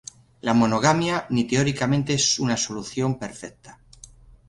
La 0.41 0.53
monogamia 0.55 1.27
ni 1.29 1.43
teóricamente 1.45 2.15
es 2.15 2.39
una 2.39 2.57
solución 2.57 3.19
perfecta. 3.19 3.77